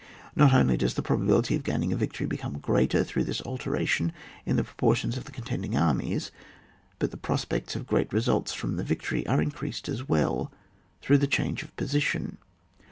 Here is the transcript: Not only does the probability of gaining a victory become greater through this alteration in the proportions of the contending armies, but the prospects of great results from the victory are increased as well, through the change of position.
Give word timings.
Not 0.35 0.51
only 0.51 0.77
does 0.77 0.95
the 0.95 1.03
probability 1.03 1.55
of 1.55 1.61
gaining 1.61 1.93
a 1.93 1.95
victory 1.95 2.25
become 2.25 2.57
greater 2.57 3.03
through 3.03 3.23
this 3.25 3.39
alteration 3.43 4.11
in 4.47 4.55
the 4.55 4.63
proportions 4.63 5.15
of 5.15 5.25
the 5.25 5.31
contending 5.31 5.77
armies, 5.77 6.31
but 6.97 7.11
the 7.11 7.17
prospects 7.17 7.75
of 7.75 7.85
great 7.85 8.11
results 8.11 8.51
from 8.51 8.77
the 8.77 8.83
victory 8.83 9.27
are 9.27 9.39
increased 9.39 9.87
as 9.87 10.09
well, 10.09 10.51
through 11.03 11.19
the 11.19 11.27
change 11.27 11.61
of 11.61 11.75
position. 11.75 12.39